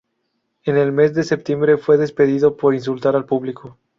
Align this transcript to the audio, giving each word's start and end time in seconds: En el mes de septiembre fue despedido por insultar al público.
En 0.65 0.77
el 0.77 0.91
mes 0.91 1.13
de 1.13 1.21
septiembre 1.21 1.77
fue 1.77 1.95
despedido 1.99 2.57
por 2.57 2.73
insultar 2.73 3.15
al 3.15 3.27
público. 3.27 3.77